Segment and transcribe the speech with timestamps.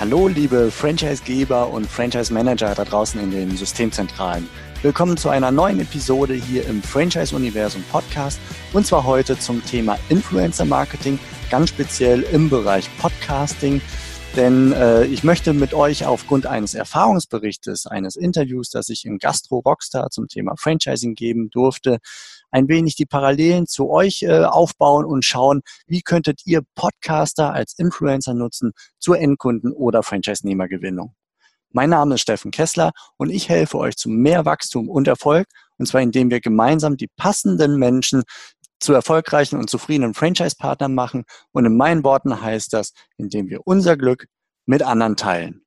[0.00, 4.48] Hallo, liebe Franchisegeber und Franchise-Manager da draußen in den Systemzentralen.
[4.80, 8.40] Willkommen zu einer neuen Episode hier im Franchise-Universum Podcast
[8.72, 11.18] und zwar heute zum Thema Influencer-Marketing,
[11.50, 13.82] ganz speziell im Bereich Podcasting.
[14.36, 19.58] Denn äh, ich möchte mit euch aufgrund eines Erfahrungsberichtes, eines Interviews, das ich im Gastro
[19.58, 21.98] Rockstar zum Thema Franchising geben durfte,
[22.50, 27.78] ein wenig die Parallelen zu euch äh, aufbauen und schauen, wie könntet ihr Podcaster als
[27.78, 31.14] Influencer nutzen zur Endkunden- oder Franchise-Nehmergewinnung.
[31.72, 35.46] Mein Name ist Steffen Kessler und ich helfe euch zu mehr Wachstum und Erfolg,
[35.78, 38.24] und zwar indem wir gemeinsam die passenden Menschen
[38.80, 41.24] zu erfolgreichen und zufriedenen Franchise-Partnern machen.
[41.52, 44.26] Und in meinen Worten heißt das, indem wir unser Glück
[44.66, 45.62] mit anderen teilen.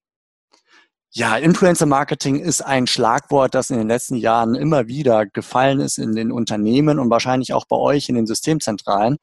[1.16, 6.00] Ja, Influencer Marketing ist ein Schlagwort, das in den letzten Jahren immer wieder gefallen ist
[6.00, 9.18] in den Unternehmen und wahrscheinlich auch bei euch in den Systemzentralen.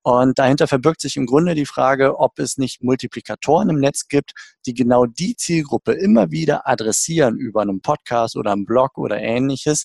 [0.00, 4.32] Und dahinter verbirgt sich im Grunde die Frage, ob es nicht Multiplikatoren im Netz gibt,
[4.64, 9.84] die genau die Zielgruppe immer wieder adressieren über einen Podcast oder einen Blog oder ähnliches,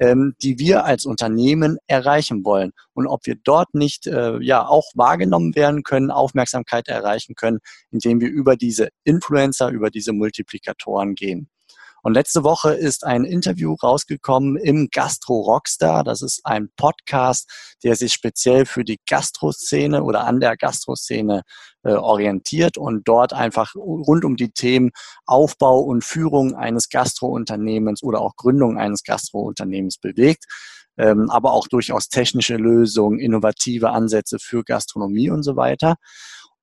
[0.00, 4.90] ähm, die wir als Unternehmen erreichen wollen und ob wir dort nicht äh, ja auch
[4.94, 7.58] wahrgenommen werden können, Aufmerksamkeit erreichen können,
[7.90, 11.48] indem wir über diese Influencer, über diese Multiplikatoren gehen.
[12.02, 16.04] Und letzte Woche ist ein Interview rausgekommen im Gastro Rockstar.
[16.04, 17.50] Das ist ein Podcast,
[17.84, 21.42] der sich speziell für die Gastroszene oder an der Gastroszene
[21.82, 24.90] äh, orientiert und dort einfach rund um die Themen
[25.26, 30.44] Aufbau und Führung eines Gastrounternehmens oder auch Gründung eines Gastrounternehmens bewegt
[31.00, 35.96] ähm, aber auch durchaus technische Lösungen, innovative Ansätze für Gastronomie und so weiter.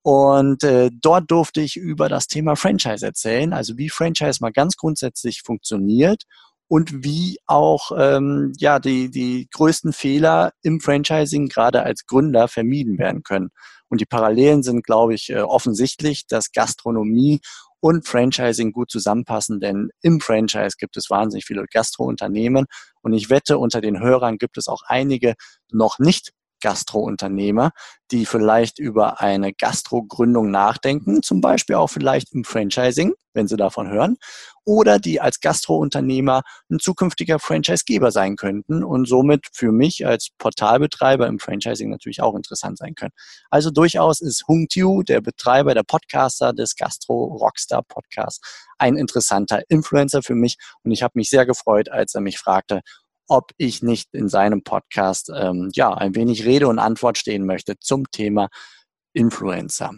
[0.02, 4.76] Und äh, dort durfte ich über das Thema Franchise erzählen, also wie Franchise mal ganz
[4.76, 6.22] grundsätzlich funktioniert
[6.68, 12.98] und wie auch ähm, ja die die größten Fehler im Franchising gerade als Gründer vermieden
[12.98, 13.50] werden können.
[13.88, 17.40] Und die Parallelen sind, glaube ich, äh, offensichtlich, dass Gastronomie
[17.80, 22.66] und Franchising gut zusammenpassen, denn im Franchise gibt es wahnsinnig viele Gastrounternehmen
[23.02, 25.34] und ich wette, unter den Hörern gibt es auch einige
[25.70, 27.72] noch nicht Gastrounternehmer,
[28.10, 33.90] die vielleicht über eine Gastrogründung nachdenken, zum Beispiel auch vielleicht im Franchising, wenn sie davon
[33.90, 34.16] hören,
[34.64, 41.26] oder die als Gastrounternehmer ein zukünftiger Franchisegeber sein könnten und somit für mich als Portalbetreiber
[41.26, 43.12] im Franchising natürlich auch interessant sein können.
[43.50, 48.40] Also durchaus ist Hung Tiu, der Betreiber, der Podcaster des Gastro Rockstar Podcasts,
[48.78, 52.80] ein interessanter Influencer für mich und ich habe mich sehr gefreut, als er mich fragte,
[53.28, 57.78] ob ich nicht in seinem Podcast ähm, ja ein wenig Rede und Antwort stehen möchte
[57.78, 58.48] zum Thema
[59.12, 59.92] Influencer.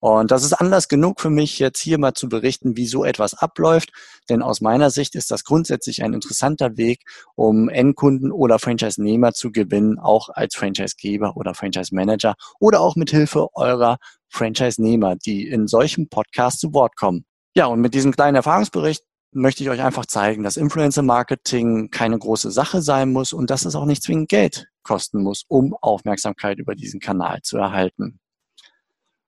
[0.00, 3.34] Und das ist Anlass genug für mich, jetzt hier mal zu berichten, wie so etwas
[3.34, 3.90] abläuft.
[4.28, 7.00] Denn aus meiner Sicht ist das grundsätzlich ein interessanter Weg,
[7.34, 13.48] um Endkunden oder Franchise-Nehmer zu gewinnen, auch als Franchise-Geber oder Franchise-Manager oder auch mit Hilfe
[13.54, 13.98] eurer
[14.28, 17.24] Franchise-Nehmer, die in solchen Podcasts zu Wort kommen.
[17.54, 19.02] Ja, und mit diesem kleinen Erfahrungsbericht
[19.36, 23.74] möchte ich euch einfach zeigen, dass Influencer-Marketing keine große Sache sein muss und dass es
[23.74, 28.18] auch nicht zwingend Geld kosten muss, um Aufmerksamkeit über diesen Kanal zu erhalten.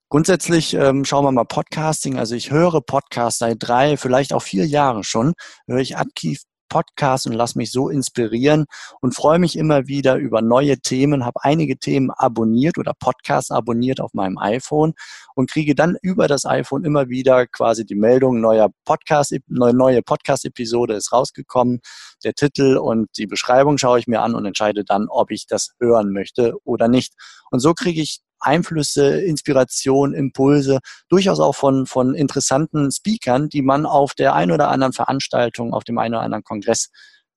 [0.08, 2.18] Grundsätzlich ähm, schauen wir mal Podcasting.
[2.18, 5.34] Also ich höre Podcasts seit drei, vielleicht auch vier Jahren schon,
[5.66, 8.66] höre ich aktiv Podcast und lass mich so inspirieren
[9.00, 14.00] und freue mich immer wieder über neue Themen, habe einige Themen abonniert oder Podcasts abonniert
[14.00, 14.94] auf meinem iPhone
[15.34, 20.94] und kriege dann über das iPhone immer wieder quasi die Meldung, neuer Podcast, neue Podcast-Episode
[20.94, 21.80] ist rausgekommen,
[22.24, 25.70] der Titel und die Beschreibung schaue ich mir an und entscheide dann, ob ich das
[25.80, 27.14] hören möchte oder nicht.
[27.50, 30.78] Und so kriege ich Einflüsse, Inspiration, Impulse,
[31.08, 35.84] durchaus auch von, von interessanten Speakern, die man auf der einen oder anderen Veranstaltung, auf
[35.84, 36.90] dem einen oder anderen Kongress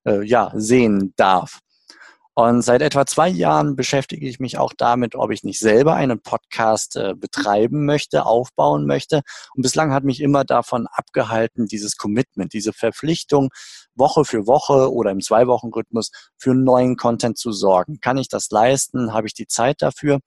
[0.06, 1.60] äh, ja, sehen darf.
[2.34, 6.22] Und seit etwa zwei Jahren beschäftige ich mich auch damit, ob ich nicht selber einen
[6.22, 9.20] Podcast äh, betreiben möchte, aufbauen möchte.
[9.54, 13.50] Und bislang hat mich immer davon abgehalten, dieses Commitment, diese Verpflichtung,
[13.94, 18.00] Woche für Woche oder im Zwei-Wochen-Rhythmus für neuen Content zu sorgen.
[18.00, 19.12] Kann ich das leisten?
[19.12, 20.20] Habe ich die Zeit dafür?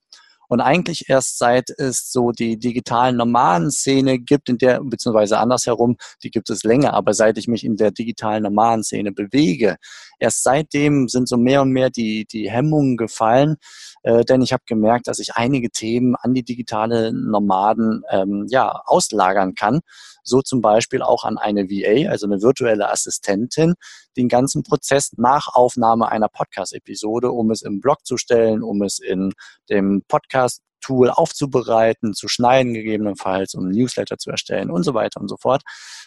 [0.48, 6.32] Und eigentlich erst seit es so die digitalen Nomaden-Szene gibt, in der, beziehungsweise andersherum, die
[6.32, 9.78] gibt es länger, aber seit ich mich in der digitalen Nomaden-Szene bewege,
[10.20, 13.58] erst seitdem sind so mehr und mehr die, die Hemmungen gefallen,
[14.04, 18.82] äh, denn ich habe gemerkt, dass ich einige Themen an die digitale Nomaden ähm, ja,
[18.86, 19.82] auslagern kann.
[20.24, 23.76] So zum Beispiel auch an eine VA, also eine virtuelle Assistentin,
[24.18, 29.00] den ganzen Prozess nach Aufnahme einer Podcast-Episode, um es im Blog zu stellen, um es
[29.00, 29.34] in
[29.70, 35.28] dem Podcast Tool aufzubereiten, zu schneiden gegebenenfalls, um Newsletter zu erstellen und so weiter und
[35.28, 35.64] so fort.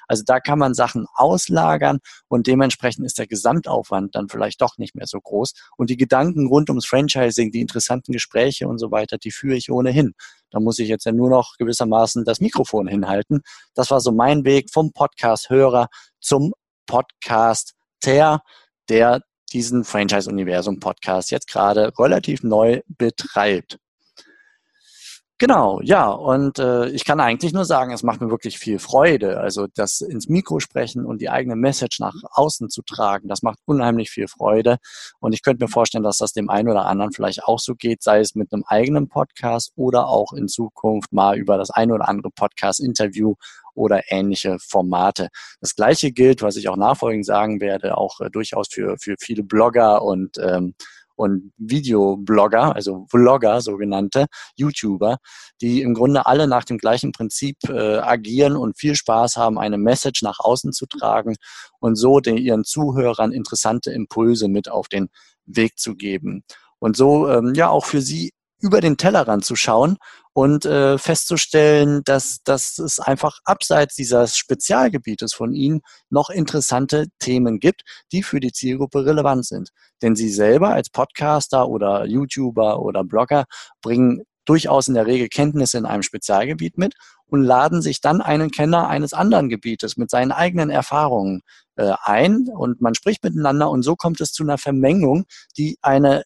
[0.06, 1.98] Also da kann man Sachen auslagern
[2.28, 5.54] und dementsprechend ist der Gesamtaufwand dann vielleicht doch nicht mehr so groß.
[5.76, 9.70] Und die Gedanken rund ums Franchising, die interessanten Gespräche und so weiter, die führe ich
[9.72, 10.14] ohnehin.
[10.50, 13.42] Da muss ich jetzt ja nur noch gewissermaßen das Mikrofon hinhalten.
[13.74, 15.88] Das war so mein Weg vom Podcast-Hörer
[16.20, 16.52] zum
[16.86, 18.42] Podcaster,
[18.88, 19.22] der
[19.52, 23.78] diesen Franchise-Universum-Podcast jetzt gerade relativ neu betreibt.
[25.40, 29.38] Genau, ja, und äh, ich kann eigentlich nur sagen, es macht mir wirklich viel Freude.
[29.38, 33.60] Also das ins Mikro sprechen und die eigene Message nach außen zu tragen, das macht
[33.64, 34.78] unheimlich viel Freude.
[35.20, 38.02] Und ich könnte mir vorstellen, dass das dem einen oder anderen vielleicht auch so geht,
[38.02, 42.08] sei es mit einem eigenen Podcast oder auch in Zukunft mal über das ein oder
[42.08, 43.36] andere Podcast-Interview
[43.74, 45.28] oder ähnliche Formate.
[45.60, 49.44] Das gleiche gilt, was ich auch nachfolgend sagen werde, auch äh, durchaus für, für viele
[49.44, 50.74] Blogger und ähm,
[51.18, 54.26] und Videoblogger, also Vlogger, sogenannte
[54.56, 55.18] YouTuber,
[55.60, 59.78] die im Grunde alle nach dem gleichen Prinzip äh, agieren und viel Spaß haben, eine
[59.78, 61.34] Message nach außen zu tragen
[61.80, 65.08] und so den, ihren Zuhörern interessante Impulse mit auf den
[65.44, 66.44] Weg zu geben.
[66.78, 69.98] Und so ähm, ja auch für sie über den Tellerrand zu schauen
[70.32, 77.60] und äh, festzustellen, dass, dass es einfach abseits dieses Spezialgebietes von Ihnen noch interessante Themen
[77.60, 77.82] gibt,
[78.12, 79.70] die für die Zielgruppe relevant sind.
[80.02, 83.44] Denn Sie selber als Podcaster oder YouTuber oder Blogger
[83.82, 86.94] bringen durchaus in der Regel Kenntnisse in einem Spezialgebiet mit
[87.26, 91.42] und laden sich dann einen Kenner eines anderen Gebietes mit seinen eigenen Erfahrungen
[91.76, 95.26] äh, ein und man spricht miteinander und so kommt es zu einer Vermengung,
[95.58, 96.22] die eine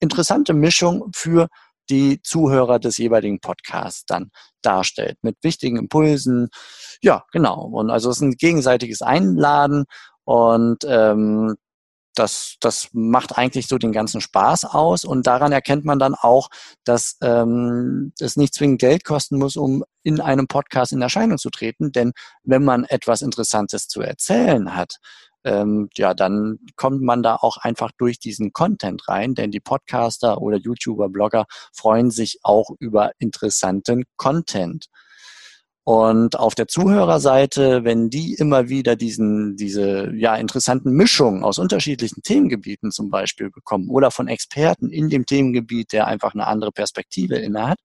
[0.00, 1.48] interessante Mischung für
[1.90, 4.30] die Zuhörer des jeweiligen Podcasts dann
[4.62, 6.48] darstellt, mit wichtigen Impulsen.
[7.02, 7.64] Ja, genau.
[7.64, 9.84] Und also es ist ein gegenseitiges Einladen
[10.24, 11.56] und ähm,
[12.14, 16.48] das, das macht eigentlich so den ganzen Spaß aus und daran erkennt man dann auch,
[16.84, 21.50] dass ähm, es nicht zwingend Geld kosten muss, um in einem Podcast in Erscheinung zu
[21.50, 21.90] treten.
[21.92, 22.12] Denn
[22.44, 24.98] wenn man etwas Interessantes zu erzählen hat,
[25.44, 30.40] ähm, ja, dann kommt man da auch einfach durch diesen Content rein, denn die Podcaster
[30.40, 34.86] oder YouTuber, Blogger freuen sich auch über interessanten Content.
[35.86, 42.22] Und auf der Zuhörerseite, wenn die immer wieder diesen, diese ja, interessanten Mischungen aus unterschiedlichen
[42.22, 47.36] Themengebieten zum Beispiel bekommen oder von Experten in dem Themengebiet, der einfach eine andere Perspektive
[47.36, 47.78] innehat,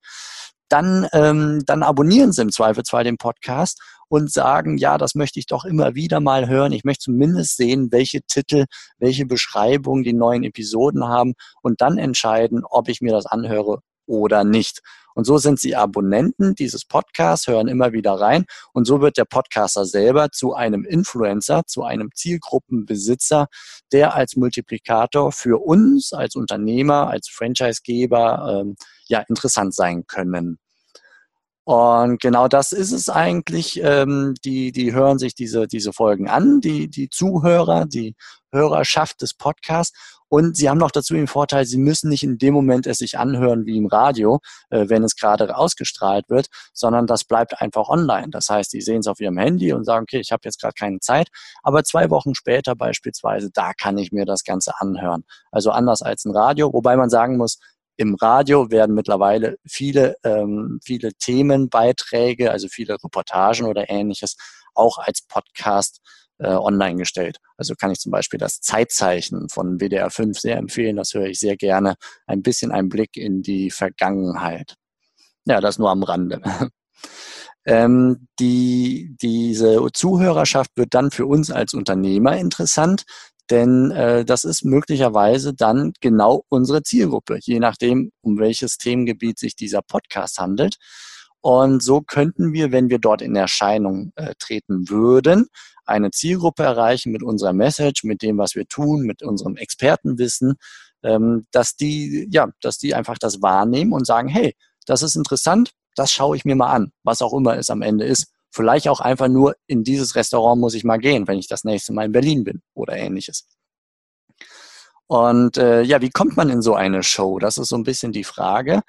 [0.70, 5.46] dann, ähm, dann abonnieren Sie im Zweifelsfall den Podcast und sagen, ja, das möchte ich
[5.46, 6.72] doch immer wieder mal hören.
[6.72, 8.66] Ich möchte zumindest sehen, welche Titel,
[8.98, 14.44] welche Beschreibungen die neuen Episoden haben und dann entscheiden, ob ich mir das anhöre oder
[14.44, 14.82] nicht.
[15.16, 19.26] Und so sind sie Abonnenten dieses Podcasts, hören immer wieder rein und so wird der
[19.26, 23.48] Podcaster selber zu einem Influencer, zu einem Zielgruppenbesitzer,
[23.92, 28.76] der als Multiplikator für uns als Unternehmer, als Franchisegeber ähm,
[29.10, 30.60] ja interessant sein können.
[31.70, 33.80] Und genau das ist es eigentlich.
[33.84, 38.16] Ähm, die, die hören sich diese, diese Folgen an, die, die Zuhörer, die
[38.52, 39.96] Hörerschaft des Podcasts.
[40.30, 43.20] Und sie haben noch dazu den Vorteil, sie müssen nicht in dem Moment es sich
[43.20, 44.40] anhören wie im Radio,
[44.72, 48.30] äh, wenn es gerade ausgestrahlt wird, sondern das bleibt einfach online.
[48.32, 50.74] Das heißt, sie sehen es auf ihrem Handy und sagen, okay, ich habe jetzt gerade
[50.74, 51.30] keine Zeit,
[51.62, 55.24] aber zwei Wochen später beispielsweise, da kann ich mir das Ganze anhören.
[55.52, 57.60] Also anders als ein Radio, wobei man sagen muss,
[58.00, 64.38] im Radio werden mittlerweile viele, ähm, viele Themenbeiträge, also viele Reportagen oder ähnliches,
[64.74, 66.00] auch als Podcast
[66.38, 67.40] äh, online gestellt.
[67.58, 70.96] Also kann ich zum Beispiel das Zeitzeichen von WDR 5 sehr empfehlen.
[70.96, 71.96] Das höre ich sehr gerne.
[72.26, 74.76] Ein bisschen ein Blick in die Vergangenheit.
[75.44, 76.42] Ja, das nur am Rande.
[77.66, 83.04] Ähm, die, diese Zuhörerschaft wird dann für uns als Unternehmer interessant,
[83.50, 89.56] denn äh, das ist möglicherweise dann genau unsere Zielgruppe, je nachdem, um welches Themengebiet sich
[89.56, 90.78] dieser Podcast handelt.
[91.42, 95.48] Und so könnten wir, wenn wir dort in Erscheinung äh, treten würden,
[95.86, 100.56] eine Zielgruppe erreichen mit unserer Message, mit dem, was wir tun, mit unserem Expertenwissen,
[101.04, 104.54] ähm, dass die, ja, dass die einfach das wahrnehmen und sagen, hey,
[104.86, 108.06] das ist interessant, das schaue ich mir mal an, was auch immer es am Ende
[108.06, 108.32] ist.
[108.52, 111.94] Vielleicht auch einfach nur in dieses Restaurant muss ich mal gehen, wenn ich das nächste
[111.94, 113.48] Mal in Berlin bin oder ähnliches.
[115.08, 117.40] Und äh, ja, wie kommt man in so eine Show?
[117.40, 118.82] Das ist so ein bisschen die Frage.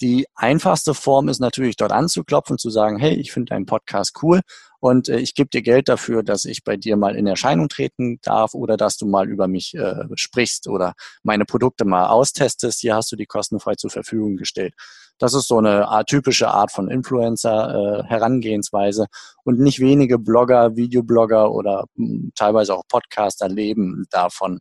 [0.00, 4.40] Die einfachste Form ist natürlich dort anzuklopfen, zu sagen, hey, ich finde deinen Podcast cool
[4.80, 8.18] und äh, ich gebe dir Geld dafür, dass ich bei dir mal in Erscheinung treten
[8.22, 12.80] darf oder dass du mal über mich äh, sprichst oder meine Produkte mal austestest.
[12.80, 14.74] Hier hast du die kostenfrei zur Verfügung gestellt.
[15.20, 19.04] Das ist so eine typische Art von Influencer-Herangehensweise.
[19.04, 19.06] Äh,
[19.44, 24.60] und nicht wenige Blogger, Videoblogger oder hm, teilweise auch Podcaster leben davon.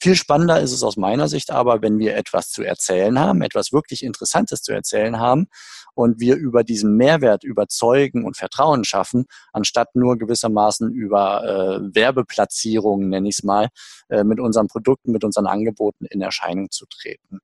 [0.00, 3.72] Viel spannender ist es aus meiner Sicht aber, wenn wir etwas zu erzählen haben, etwas
[3.72, 5.46] wirklich Interessantes zu erzählen haben
[5.94, 13.10] und wir über diesen Mehrwert überzeugen und Vertrauen schaffen, anstatt nur gewissermaßen über äh, Werbeplatzierungen,
[13.10, 13.68] nenne ich es mal,
[14.08, 17.38] äh, mit unseren Produkten, mit unseren Angeboten in Erscheinung zu treten.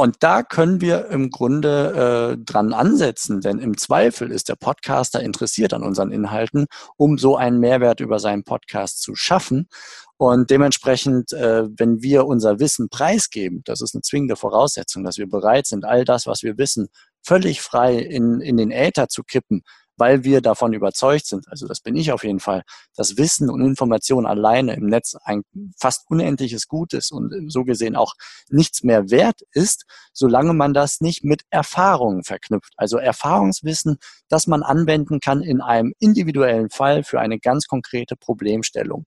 [0.00, 5.22] Und da können wir im Grunde äh, dran ansetzen, denn im Zweifel ist der Podcaster
[5.22, 9.68] interessiert an unseren Inhalten, um so einen Mehrwert über seinen Podcast zu schaffen.
[10.16, 15.28] Und dementsprechend, äh, wenn wir unser Wissen preisgeben, das ist eine zwingende Voraussetzung, dass wir
[15.28, 16.88] bereit sind, all das, was wir wissen,
[17.22, 19.64] völlig frei in, in den Äther zu kippen,
[20.00, 22.62] weil wir davon überzeugt sind, also das bin ich auf jeden Fall,
[22.96, 25.42] dass Wissen und Information alleine im Netz ein
[25.78, 28.14] fast unendliches Gut ist und so gesehen auch
[28.48, 32.72] nichts mehr wert ist, solange man das nicht mit Erfahrungen verknüpft.
[32.76, 39.04] Also Erfahrungswissen, das man anwenden kann in einem individuellen Fall für eine ganz konkrete Problemstellung.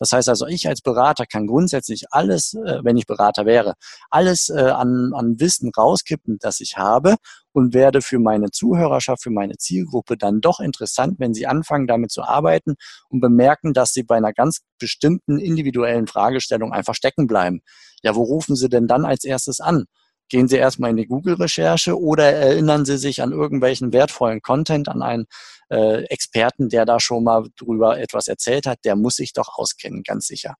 [0.00, 3.74] Das heißt also, ich als Berater kann grundsätzlich alles, äh, wenn ich Berater wäre,
[4.08, 7.16] alles äh, an, an Wissen rauskippen, das ich habe
[7.52, 12.10] und werde für meine Zuhörerschaft, für meine Zielgruppe dann doch interessant, wenn sie anfangen, damit
[12.10, 12.76] zu arbeiten
[13.10, 17.60] und bemerken, dass sie bei einer ganz bestimmten individuellen Fragestellung einfach stecken bleiben.
[18.02, 19.84] Ja, wo rufen sie denn dann als erstes an?
[20.30, 25.02] Gehen Sie erstmal in die Google-Recherche oder erinnern Sie sich an irgendwelchen wertvollen Content, an
[25.02, 25.26] einen
[25.70, 30.02] äh, Experten, der da schon mal drüber etwas erzählt hat, der muss sich doch auskennen,
[30.04, 30.54] ganz sicher.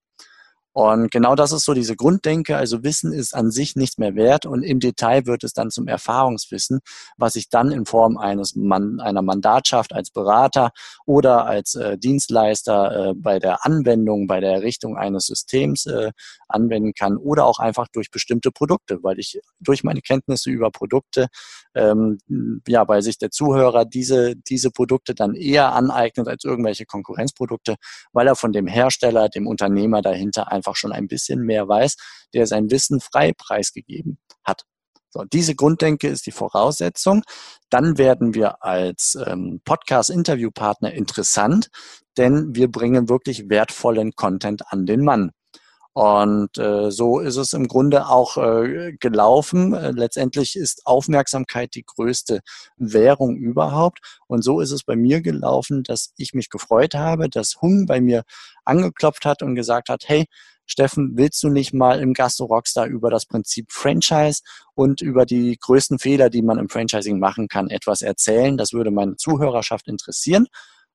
[0.72, 2.56] Und genau das ist so diese Grunddenke.
[2.56, 5.88] Also Wissen ist an sich nichts mehr wert und im Detail wird es dann zum
[5.88, 6.80] Erfahrungswissen,
[7.16, 10.70] was ich dann in Form eines Man einer Mandatschaft als Berater
[11.06, 16.12] oder als äh, Dienstleister äh, bei der Anwendung, bei der Errichtung eines Systems äh,
[16.48, 21.28] anwenden kann oder auch einfach durch bestimmte Produkte, weil ich durch meine Kenntnisse über Produkte,
[21.74, 22.18] ähm,
[22.66, 27.76] ja, weil sich der Zuhörer diese, diese Produkte dann eher aneignet als irgendwelche Konkurrenzprodukte,
[28.12, 31.96] weil er von dem Hersteller, dem Unternehmer dahinter einfach schon ein bisschen mehr weiß,
[32.34, 34.64] der sein Wissen frei preisgegeben hat.
[35.08, 37.22] So, diese Grunddenke ist die Voraussetzung.
[37.70, 41.70] Dann werden wir als ähm, Podcast-Interviewpartner interessant,
[42.18, 45.32] denn wir bringen wirklich wertvollen Content an den Mann.
[46.00, 49.74] Und äh, so ist es im Grunde auch äh, gelaufen.
[49.74, 52.40] Äh, letztendlich ist Aufmerksamkeit die größte
[52.78, 53.98] Währung überhaupt.
[54.26, 58.00] Und so ist es bei mir gelaufen, dass ich mich gefreut habe, dass Hung bei
[58.00, 58.22] mir
[58.64, 60.24] angeklopft hat und gesagt hat, hey,
[60.64, 64.40] Steffen, willst du nicht mal im Gastro Rockstar über das Prinzip Franchise
[64.72, 68.56] und über die größten Fehler, die man im Franchising machen kann, etwas erzählen?
[68.56, 70.46] Das würde meine Zuhörerschaft interessieren.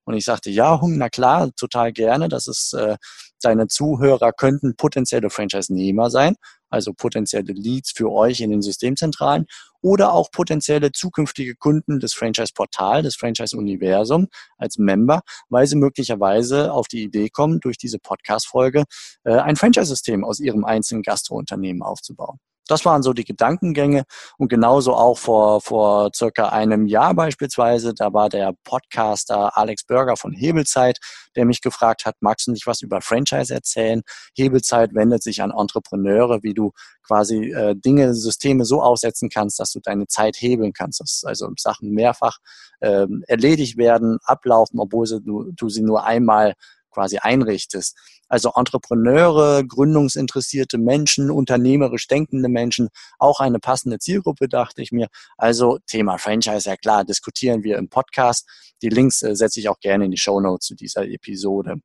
[0.05, 2.29] Und ich sagte, ja, Hung, na klar, total gerne.
[2.29, 2.97] Das ist, äh,
[3.41, 6.35] deine Zuhörer könnten potenzielle Franchise-Nehmer sein,
[6.69, 9.45] also potenzielle Leads für euch in den Systemzentralen
[9.81, 16.87] oder auch potenzielle zukünftige Kunden des Franchise-Portal, des Franchise-Universum als Member, weil sie möglicherweise auf
[16.87, 18.85] die Idee kommen, durch diese Podcast-Folge
[19.23, 22.39] äh, ein Franchise-System aus ihrem einzelnen Gastrounternehmen aufzubauen.
[22.67, 24.03] Das waren so die Gedankengänge
[24.37, 30.17] und genauso auch vor, vor circa einem Jahr beispielsweise, da war der Podcaster Alex Burger
[30.17, 30.97] von Hebelzeit,
[31.35, 34.01] der mich gefragt hat, magst du nicht was über Franchise erzählen?
[34.35, 36.71] Hebelzeit wendet sich an Entrepreneure, wie du
[37.03, 41.49] quasi äh, Dinge, Systeme so aufsetzen kannst, dass du deine Zeit hebeln kannst, dass also
[41.57, 42.37] Sachen mehrfach
[42.79, 46.53] äh, erledigt werden, ablaufen, obwohl sie, du, du sie nur einmal
[46.95, 47.97] quasi einrichtest.
[48.27, 52.87] Also Entrepreneure, gründungsinteressierte Menschen, unternehmerisch denkende Menschen,
[53.19, 55.07] auch eine passende Zielgruppe, dachte ich mir.
[55.37, 58.49] Also Thema Franchise, ja klar, diskutieren wir im Podcast.
[58.81, 61.75] Die Links äh, setze ich auch gerne in die Show Notes zu dieser Episode.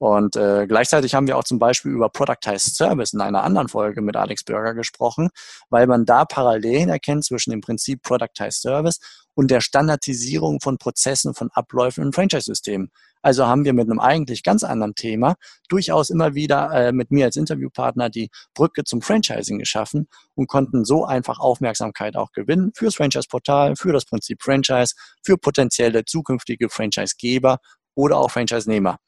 [0.00, 4.00] Und äh, gleichzeitig haben wir auch zum Beispiel über Productized Service in einer anderen Folge
[4.00, 5.28] mit Alex Burger gesprochen,
[5.68, 8.98] weil man da Parallelen erkennt zwischen dem Prinzip Productized Service
[9.34, 12.88] und der Standardisierung von Prozessen, von Abläufen im Franchise-System.
[13.20, 15.34] Also haben wir mit einem eigentlich ganz anderen Thema
[15.68, 20.86] durchaus immer wieder äh, mit mir als Interviewpartner die Brücke zum Franchising geschaffen und konnten
[20.86, 27.58] so einfach Aufmerksamkeit auch gewinnen fürs Franchise-Portal, für das Prinzip Franchise, für potenzielle zukünftige Franchise-Geber
[27.94, 28.98] oder auch Franchise-Nehmer.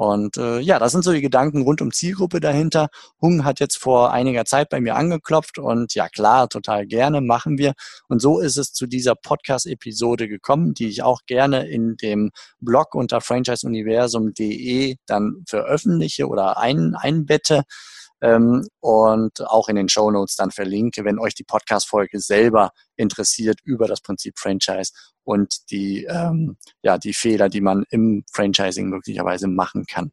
[0.00, 2.88] Und äh, ja, das sind so die Gedanken rund um Zielgruppe dahinter.
[3.20, 7.58] Hung hat jetzt vor einiger Zeit bei mir angeklopft und ja klar, total gerne machen
[7.58, 7.74] wir.
[8.08, 12.30] Und so ist es zu dieser Podcast-Episode gekommen, die ich auch gerne in dem
[12.60, 17.64] Blog unter franchiseuniversum.de dann veröffentliche oder ein, einbette
[18.20, 23.60] ähm, und auch in den Show Notes dann verlinke, wenn euch die Podcast-Folge selber interessiert
[23.64, 24.92] über das Prinzip Franchise
[25.24, 30.12] und die, ähm, ja, die Fehler, die man im Franchising möglicherweise machen kann.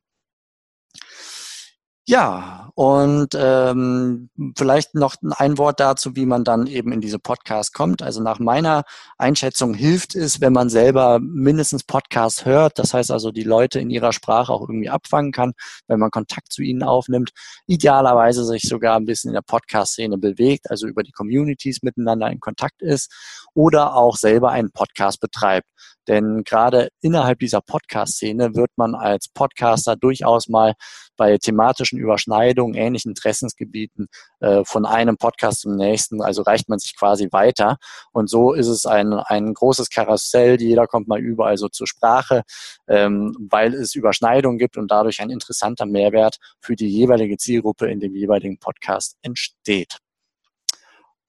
[2.09, 7.73] Ja, und ähm, vielleicht noch ein Wort dazu, wie man dann eben in diese Podcasts
[7.73, 8.01] kommt.
[8.01, 8.83] Also nach meiner
[9.17, 12.79] Einschätzung hilft es, wenn man selber mindestens Podcasts hört.
[12.79, 15.51] Das heißt also, die Leute in ihrer Sprache auch irgendwie abfangen kann,
[15.87, 17.31] wenn man Kontakt zu ihnen aufnimmt.
[17.65, 22.39] Idealerweise sich sogar ein bisschen in der Podcast-Szene bewegt, also über die Communities miteinander in
[22.39, 23.11] Kontakt ist
[23.53, 25.67] oder auch selber einen Podcast betreibt.
[26.07, 30.73] Denn gerade innerhalb dieser Podcast-Szene wird man als Podcaster durchaus mal
[31.17, 34.07] bei thematischen Überschneidungen, ähnlichen Interessensgebieten
[34.39, 36.21] äh, von einem Podcast zum nächsten.
[36.21, 37.77] Also reicht man sich quasi weiter.
[38.11, 40.61] Und so ist es ein, ein großes Karussell.
[40.61, 42.43] Jeder kommt mal überall so zur Sprache,
[42.87, 47.99] ähm, weil es Überschneidungen gibt und dadurch ein interessanter Mehrwert für die jeweilige Zielgruppe in
[47.99, 49.97] dem jeweiligen Podcast entsteht.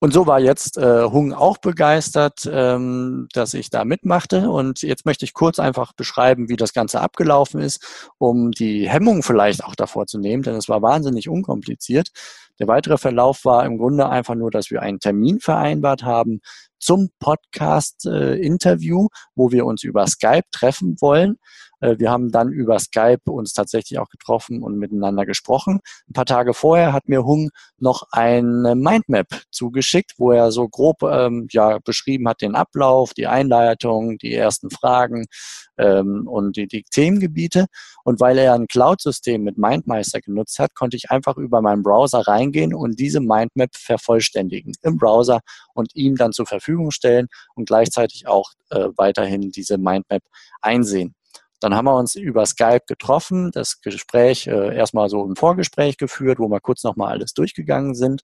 [0.01, 4.49] Und so war jetzt äh, Hung auch begeistert, ähm, dass ich da mitmachte.
[4.49, 9.25] Und jetzt möchte ich kurz einfach beschreiben, wie das Ganze abgelaufen ist, um die Hemmung
[9.25, 12.11] vielleicht auch davor zu nehmen, denn es war wahnsinnig unkompliziert.
[12.61, 16.43] Der weitere Verlauf war im Grunde einfach nur, dass wir einen Termin vereinbart haben
[16.79, 21.39] zum Podcast-Interview, äh, wo wir uns über Skype treffen wollen.
[21.81, 25.81] Äh, wir haben dann über Skype uns tatsächlich auch getroffen und miteinander gesprochen.
[26.09, 31.03] Ein paar Tage vorher hat mir Hung noch eine Mindmap zugeschickt, wo er so grob
[31.03, 35.27] ähm, ja, beschrieben hat den Ablauf, die Einleitung, die ersten Fragen
[35.79, 37.67] ähm, und die, die Themengebiete.
[38.05, 42.21] Und weil er ein Cloud-System mit MindMeister genutzt hat, konnte ich einfach über meinen Browser
[42.21, 45.41] reingehen und diese Mindmap vervollständigen im Browser
[45.75, 50.23] und ihm dann zur Verfügung stellen und gleichzeitig auch äh, weiterhin diese Mindmap
[50.61, 51.15] einsehen.
[51.61, 56.39] Dann haben wir uns über Skype getroffen, das Gespräch äh, erstmal so im Vorgespräch geführt,
[56.39, 58.23] wo wir kurz nochmal alles durchgegangen sind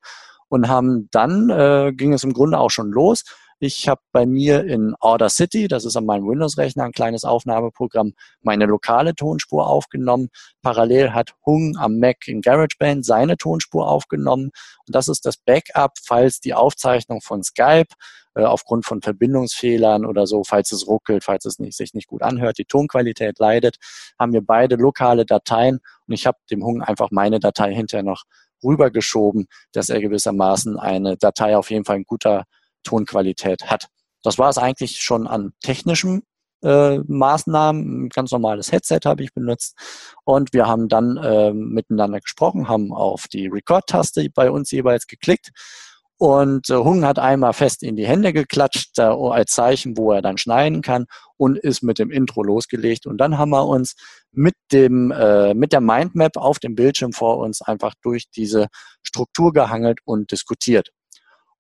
[0.48, 3.24] und haben dann, äh, ging es im Grunde auch schon los.
[3.61, 8.14] Ich habe bei mir in Order City, das ist an meinem Windows-Rechner ein kleines Aufnahmeprogramm,
[8.42, 10.28] meine lokale Tonspur aufgenommen.
[10.62, 14.50] Parallel hat Hung am Mac in GarageBand seine Tonspur aufgenommen.
[14.87, 17.94] Und das ist das Backup, falls die Aufzeichnung von Skype
[18.34, 22.23] äh, aufgrund von Verbindungsfehlern oder so, falls es ruckelt, falls es nicht, sich nicht gut
[22.23, 23.76] anhört, die Tonqualität leidet,
[24.18, 28.25] haben wir beide lokale Dateien und ich habe dem Hung einfach meine Datei hinterher noch
[28.64, 32.44] rübergeschoben, dass er gewissermaßen eine Datei auf jeden Fall in guter
[32.84, 33.88] Tonqualität hat.
[34.22, 36.22] Das war es eigentlich schon an technischem
[36.62, 38.04] äh, Maßnahmen.
[38.04, 39.76] Ein ganz normales Headset habe ich benutzt.
[40.24, 45.50] Und wir haben dann äh, miteinander gesprochen, haben auf die Record-Taste bei uns jeweils geklickt
[46.16, 50.22] und äh, Hung hat einmal fest in die Hände geklatscht, äh, als Zeichen, wo er
[50.22, 53.06] dann schneiden kann und ist mit dem Intro losgelegt.
[53.06, 53.96] Und dann haben wir uns
[54.30, 58.68] mit dem, äh, mit der Mindmap auf dem Bildschirm vor uns einfach durch diese
[59.02, 60.90] Struktur gehangelt und diskutiert.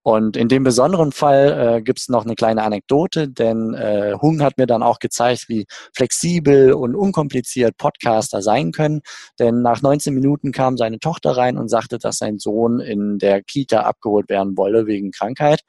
[0.04, 4.42] Und in dem besonderen Fall äh, gibt es noch eine kleine Anekdote, denn äh, Hung
[4.42, 5.64] hat mir dann auch gezeigt, wie
[5.94, 9.00] flexibel und unkompliziert Podcaster sein können.
[9.38, 13.42] Denn nach 19 Minuten kam seine Tochter rein und sagte, dass sein Sohn in der
[13.42, 15.60] Kita abgeholt werden wolle wegen Krankheit.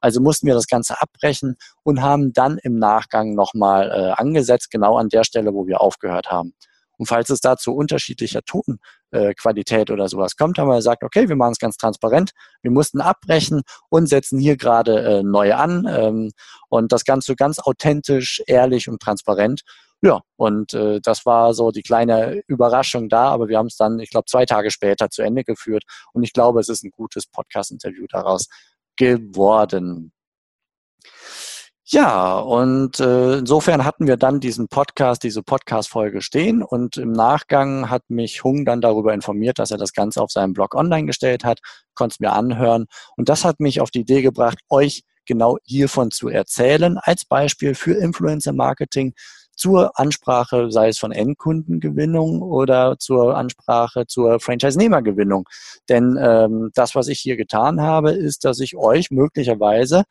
[0.00, 1.54] Also mussten wir das Ganze abbrechen
[1.84, 6.32] und haben dann im Nachgang nochmal äh, angesetzt, genau an der Stelle, wo wir aufgehört
[6.32, 6.52] haben.
[6.98, 11.36] Und falls es da zu unterschiedlicher Tonqualität oder sowas kommt, haben wir gesagt, okay, wir
[11.36, 12.30] machen es ganz transparent.
[12.62, 15.86] Wir mussten abbrechen und setzen hier gerade äh, neu an.
[15.88, 16.32] Ähm,
[16.68, 19.62] und das Ganze ganz authentisch, ehrlich und transparent.
[20.02, 23.98] Ja, und äh, das war so die kleine Überraschung da, aber wir haben es dann,
[24.00, 25.84] ich glaube, zwei Tage später zu Ende geführt.
[26.12, 28.48] Und ich glaube, es ist ein gutes Podcast-Interview daraus
[28.96, 30.12] geworden.
[31.86, 37.90] Ja, und äh, insofern hatten wir dann diesen Podcast, diese Podcast-Folge stehen und im Nachgang
[37.90, 41.44] hat mich Hung dann darüber informiert, dass er das Ganze auf seinem Blog online gestellt
[41.44, 41.58] hat,
[41.94, 42.86] konnte es mir anhören
[43.18, 47.74] und das hat mich auf die Idee gebracht, euch genau hiervon zu erzählen, als Beispiel
[47.74, 49.12] für Influencer-Marketing,
[49.56, 55.48] zur Ansprache, sei es von Endkundengewinnung oder zur Ansprache zur Franchise-Nehmergewinnung.
[55.88, 60.04] Denn ähm, das, was ich hier getan habe, ist, dass ich euch möglicherweise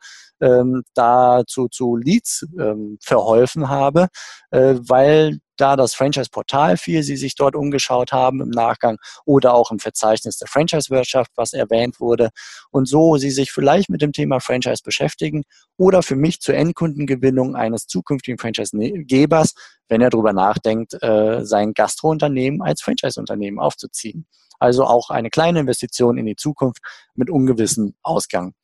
[0.44, 4.08] ähm, dazu zu Leads ähm, verholfen habe,
[4.50, 9.70] äh, weil da das Franchise-Portal fiel, Sie sich dort umgeschaut haben im Nachgang oder auch
[9.70, 12.30] im Verzeichnis der Franchise-Wirtschaft, was erwähnt wurde.
[12.70, 15.44] Und so Sie sich vielleicht mit dem Thema Franchise beschäftigen
[15.76, 19.54] oder für mich zur Endkundengewinnung eines zukünftigen Franchise-Gebers,
[19.88, 24.26] wenn er darüber nachdenkt, äh, sein Gastrounternehmen als Franchise-Unternehmen aufzuziehen.
[24.58, 26.80] Also auch eine kleine Investition in die Zukunft
[27.14, 28.54] mit ungewissem Ausgang.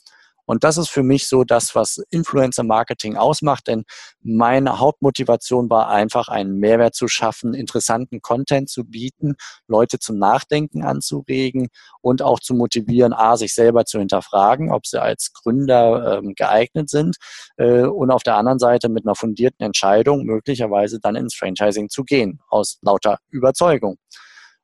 [0.50, 3.84] Und das ist für mich so das, was Influencer-Marketing ausmacht, denn
[4.20, 9.36] meine Hauptmotivation war einfach, einen Mehrwert zu schaffen, interessanten Content zu bieten,
[9.68, 11.68] Leute zum Nachdenken anzuregen
[12.00, 16.90] und auch zu motivieren, a, sich selber zu hinterfragen, ob sie als Gründer ähm, geeignet
[16.90, 17.18] sind
[17.56, 22.02] äh, und auf der anderen Seite mit einer fundierten Entscheidung möglicherweise dann ins Franchising zu
[22.02, 23.98] gehen, aus lauter Überzeugung.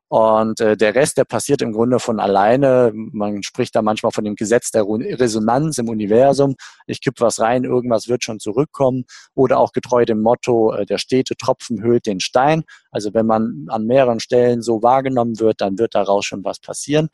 [0.09, 2.93] Und äh, der Rest, der passiert im Grunde von alleine.
[2.95, 6.55] Man spricht da manchmal von dem Gesetz der Resonanz im Universum.
[6.87, 9.05] Ich kipp was rein, irgendwas wird schon zurückkommen.
[9.35, 12.63] Oder auch getreu dem Motto, äh, der stete Tropfen höhlt den Stein.
[12.93, 17.09] Also wenn man an mehreren Stellen so wahrgenommen wird, dann wird daraus schon was passieren.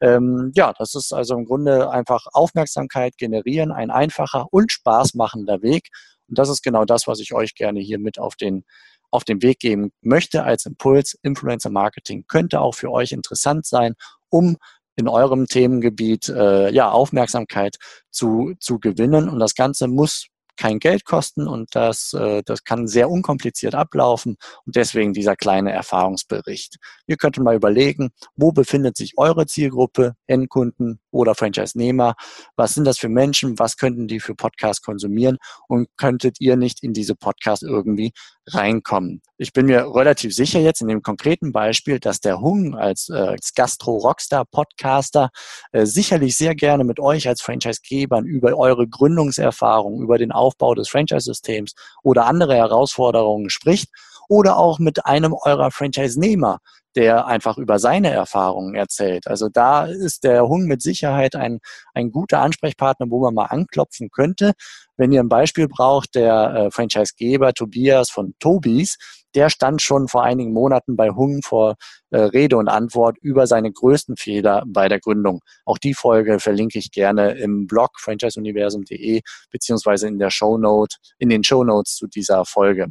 [0.00, 5.88] Ähm, ja, das ist also im Grunde einfach Aufmerksamkeit generieren, ein einfacher und spaßmachender Weg.
[6.28, 8.64] Und das ist genau das, was ich euch gerne hier mit auf den
[9.10, 11.18] auf den Weg geben möchte als Impuls.
[11.22, 13.94] Influencer Marketing könnte auch für euch interessant sein,
[14.28, 14.56] um
[14.96, 17.76] in eurem Themengebiet äh, ja Aufmerksamkeit
[18.10, 19.28] zu, zu gewinnen.
[19.28, 20.26] Und das Ganze muss
[20.58, 25.72] kein Geld kosten und das, äh, das kann sehr unkompliziert ablaufen und deswegen dieser kleine
[25.72, 26.76] Erfahrungsbericht.
[27.06, 32.14] Ihr könnt mal überlegen, wo befindet sich eure Zielgruppe, Endkunden oder Franchise-Nehmer?
[32.56, 33.58] Was sind das für Menschen?
[33.58, 35.38] Was könnten die für Podcasts konsumieren?
[35.68, 38.12] Und könntet ihr nicht in diese Podcasts irgendwie
[38.54, 39.22] reinkommen?
[39.36, 43.14] Ich bin mir relativ sicher jetzt in dem konkreten Beispiel, dass der Hung als, äh,
[43.14, 45.30] als Gastro-Rockstar-Podcaster
[45.72, 50.88] äh, sicherlich sehr gerne mit euch als Franchise-Gebern über eure Gründungserfahrung, über den Aufbau des
[50.88, 53.88] Franchise-Systems oder andere Herausforderungen spricht
[54.28, 56.58] oder auch mit einem eurer Franchise-Nehmer,
[56.94, 59.26] der einfach über seine Erfahrungen erzählt.
[59.26, 61.58] Also da ist der Hung mit Sicherheit ein,
[61.94, 64.52] ein guter Ansprechpartner, wo man mal anklopfen könnte.
[64.96, 68.96] Wenn ihr ein Beispiel braucht, der äh, Franchisegeber Tobias von Tobis,
[69.34, 71.76] der stand schon vor einigen Monaten bei Hung vor
[72.10, 75.40] äh, Rede und Antwort über seine größten Fehler bei der Gründung.
[75.64, 81.44] Auch die Folge verlinke ich gerne im Blog franchiseuniversum.de beziehungsweise in der Shownote, in den
[81.44, 82.88] Shownotes zu dieser Folge.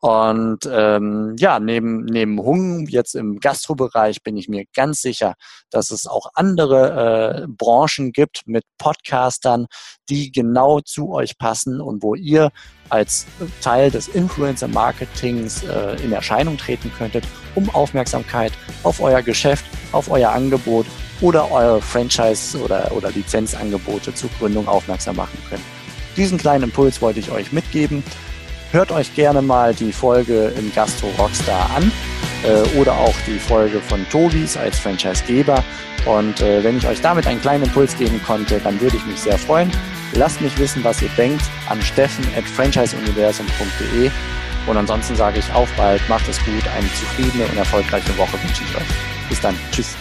[0.00, 5.34] Und ähm, ja, neben, neben Hung jetzt im Gastrobereich bin ich mir ganz sicher,
[5.70, 9.66] dass es auch andere äh, Branchen gibt mit Podcastern,
[10.08, 12.50] die genau zu euch passen und wo ihr
[12.90, 13.26] als
[13.60, 17.24] Teil des Influencer-Marketings äh, in Erscheinung treten könntet,
[17.56, 18.52] um Aufmerksamkeit
[18.84, 20.86] auf euer Geschäft, auf euer Angebot
[21.20, 25.64] oder eure Franchise- oder, oder Lizenzangebote zur Gründung aufmerksam machen können.
[26.16, 28.02] Diesen kleinen Impuls wollte ich euch mitgeben.
[28.70, 31.90] Hört euch gerne mal die Folge im Gastro Rockstar an
[32.44, 35.64] äh, oder auch die Folge von Tobis als Franchisegeber.
[36.04, 39.20] Und äh, wenn ich euch damit einen kleinen Impuls geben konnte, dann würde ich mich
[39.20, 39.70] sehr freuen.
[40.12, 44.10] Lasst mich wissen, was ihr denkt an steffen at franchiseuniversum.de.
[44.66, 48.62] Und ansonsten sage ich auf bald, macht es gut, eine zufriedene und erfolgreiche Woche wünsche
[48.64, 49.28] ich euch.
[49.30, 49.54] Bis dann.
[49.72, 49.96] Tschüss.